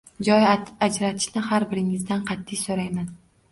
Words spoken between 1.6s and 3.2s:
biringizdan qatʼiy soʻrayman